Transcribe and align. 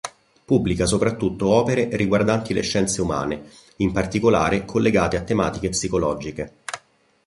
Pubblica 0.45 0.87
soprattutto 0.87 1.49
opere 1.49 1.87
riguardanti 1.95 2.55
le 2.55 2.63
scienze 2.63 3.03
umane, 3.03 3.43
in 3.75 3.91
particolare 3.91 4.65
collegate 4.65 5.15
a 5.15 5.21
tematiche 5.21 5.69
psicologiche. 5.69 6.53